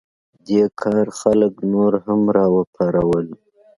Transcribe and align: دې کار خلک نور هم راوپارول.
دې 0.47 0.61
کار 0.81 1.05
خلک 1.19 1.53
نور 1.71 1.93
هم 2.05 2.21
راوپارول. 2.35 3.27